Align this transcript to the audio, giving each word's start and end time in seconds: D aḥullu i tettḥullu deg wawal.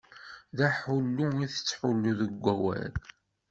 D 0.57 0.59
aḥullu 0.67 1.27
i 1.45 1.47
tettḥullu 1.53 2.11
deg 2.19 2.33
wawal. 2.43 2.93